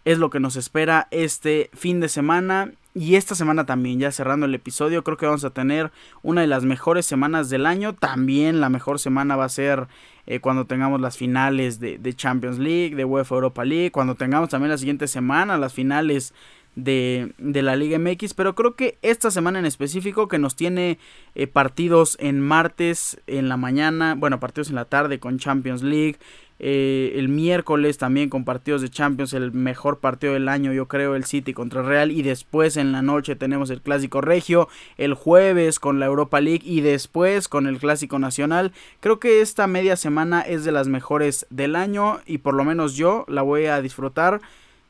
[0.05, 4.47] es lo que nos espera este fin de semana y esta semana también, ya cerrando
[4.47, 5.93] el episodio, creo que vamos a tener
[6.23, 7.95] una de las mejores semanas del año.
[7.95, 9.87] También la mejor semana va a ser
[10.27, 14.71] eh, cuando tengamos las finales de, Champions League, de UEFA Europa League, cuando tengamos también
[14.71, 16.35] la siguiente semana las finales
[16.75, 18.35] de, la Liga MX.
[18.35, 20.99] Pero creo que esta semana en específico, que nos tiene
[21.37, 26.19] eh, partidos en martes en la mañana, bueno, partidos en la tarde con Champions League,
[26.63, 31.15] eh, el miércoles también con partidos de Champions, el mejor partido del año, yo creo,
[31.15, 32.13] el City contra Real.
[32.13, 36.63] Y después en la noche tenemos el Clásico Regio, el jueves con la Europa League
[36.63, 38.73] y después con el Clásico Nacional.
[39.01, 42.95] Creo que esta media semana es de las mejores del año y por lo menos
[42.95, 44.43] yo la voy a disfrutar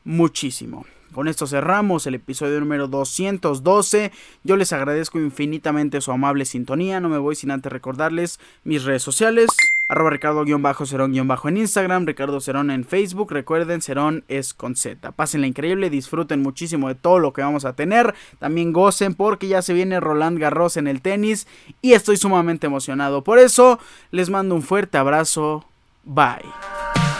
[0.03, 0.85] muchísimo.
[1.13, 4.11] Con esto cerramos el episodio número 212.
[4.43, 6.99] Yo les agradezco infinitamente su amable sintonía.
[6.99, 9.49] No me voy sin antes recordarles mis redes sociales.
[9.91, 11.13] Arroba Ricardo-Cerón-
[11.49, 13.33] en Instagram, Ricardo Cerón en Facebook.
[13.33, 15.11] Recuerden, Cerón es con Z.
[15.11, 18.15] Pásenla increíble, disfruten muchísimo de todo lo que vamos a tener.
[18.39, 21.45] También gocen porque ya se viene Roland Garros en el tenis
[21.81, 23.25] y estoy sumamente emocionado.
[23.25, 23.79] Por eso,
[24.11, 25.65] les mando un fuerte abrazo.
[26.05, 27.10] Bye.